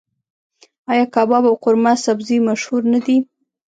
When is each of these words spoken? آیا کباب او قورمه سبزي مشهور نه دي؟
آیا 0.91 1.05
کباب 1.15 1.43
او 1.49 1.55
قورمه 1.63 1.93
سبزي 2.05 2.37
مشهور 2.47 2.81
نه 2.93 2.99
دي؟ 3.05 3.17